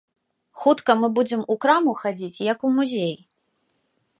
Хутка 0.61 0.95
мы 1.01 1.09
будзем 1.17 1.43
у 1.55 1.57
краму 1.65 1.91
хадзіць, 2.01 2.43
як 2.51 2.59
у 2.71 2.73
музей. 2.79 3.13